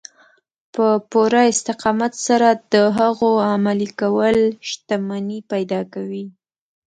په 0.73 0.85
پوره 1.11 1.41
استقامت 1.53 2.13
سره 2.27 2.49
د 2.73 2.75
هغو 2.97 3.31
عملي 3.51 3.89
کول 3.99 4.37
شتمني 4.69 5.39
پيدا 5.51 5.81
کوي. 5.93 6.25